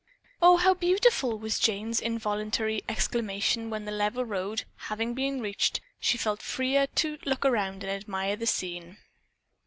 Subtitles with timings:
[0.41, 6.17] "O, how beautiful!" was Jane's involuntary exclamation when the level road, having been reached, she
[6.17, 8.97] felt freer to look about and admire the scene.